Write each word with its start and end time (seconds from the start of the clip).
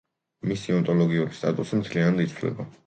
მისი 0.51 0.73
ონტოლოგიური 0.77 1.39
სტატუსი 1.43 1.83
მთლიანად 1.85 2.29
იცვლება. 2.29 2.73